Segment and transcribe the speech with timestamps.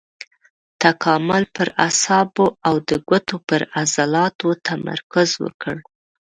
[0.83, 5.75] تکامل پر اعصابو او د ګوتو پر عضلاتو تمرکز وکړ.